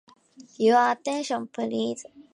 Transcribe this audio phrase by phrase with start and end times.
[0.57, 2.07] Your attention, please.